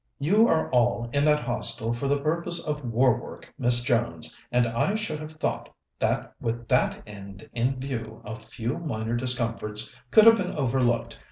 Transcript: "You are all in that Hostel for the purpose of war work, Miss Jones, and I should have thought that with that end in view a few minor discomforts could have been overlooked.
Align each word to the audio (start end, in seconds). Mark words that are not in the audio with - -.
"You 0.17 0.47
are 0.47 0.67
all 0.71 1.11
in 1.13 1.23
that 1.25 1.41
Hostel 1.43 1.93
for 1.93 2.07
the 2.07 2.17
purpose 2.19 2.59
of 2.65 2.83
war 2.83 3.21
work, 3.21 3.53
Miss 3.59 3.83
Jones, 3.83 4.35
and 4.51 4.65
I 4.65 4.95
should 4.95 5.19
have 5.19 5.33
thought 5.33 5.69
that 5.99 6.33
with 6.41 6.67
that 6.69 7.03
end 7.05 7.47
in 7.53 7.79
view 7.79 8.19
a 8.25 8.35
few 8.35 8.79
minor 8.79 9.15
discomforts 9.15 9.95
could 10.09 10.25
have 10.25 10.37
been 10.37 10.55
overlooked. 10.55 11.19